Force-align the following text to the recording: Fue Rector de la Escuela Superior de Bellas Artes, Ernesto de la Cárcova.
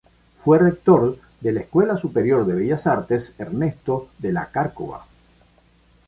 Fue 0.43 0.57
Rector 0.57 1.15
de 1.41 1.51
la 1.51 1.59
Escuela 1.61 1.95
Superior 1.95 2.43
de 2.47 2.55
Bellas 2.55 2.87
Artes, 2.87 3.35
Ernesto 3.37 4.09
de 4.17 4.33
la 4.33 4.47
Cárcova. 4.47 5.05